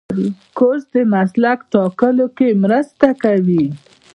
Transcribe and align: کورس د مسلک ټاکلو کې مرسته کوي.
کورس 0.57 0.83
د 0.93 0.95
مسلک 1.13 1.59
ټاکلو 1.73 2.27
کې 2.37 2.49
مرسته 2.63 3.07
کوي. 3.23 3.65